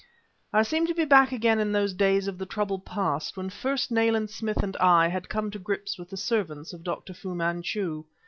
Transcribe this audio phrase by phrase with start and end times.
[0.51, 3.91] I seemed to be back again in those days of the troubled past when first
[3.91, 7.13] Nayland Smith and I had come to grips with the servants of Dr.
[7.13, 8.03] Fu Manchu.